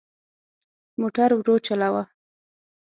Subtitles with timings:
[0.99, 2.03] موټر ورو چلوه.